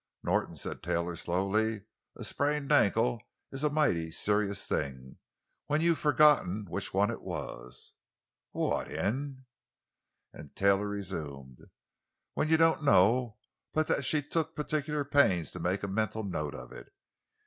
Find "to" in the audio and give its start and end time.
15.51-15.59